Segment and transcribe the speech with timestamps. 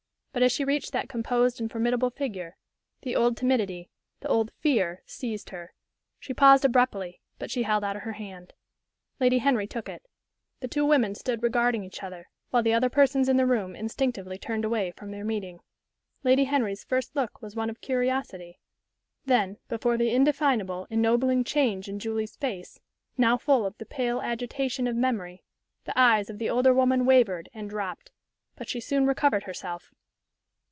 [0.33, 2.55] But as she reached that composed and formidable figure,
[3.01, 3.89] the old timidity,
[4.21, 5.73] the old fear, seized her.
[6.21, 8.53] She paused abruptly, but she held out her hand.
[9.19, 10.03] Lady Henry took it.
[10.61, 14.37] The two women stood regarding each other, while the other persons in the room instinctively
[14.37, 15.59] turned away from their meeting.
[16.23, 18.57] Lady Henry's first look was one of curiosity.
[19.25, 22.79] Then, before the indefinable, ennobling change in Julie's face,
[23.17, 25.43] now full of the pale agitation of memory,
[25.83, 28.11] the eyes of the older woman wavered and dropped.
[28.55, 29.91] But she soon recovered herself.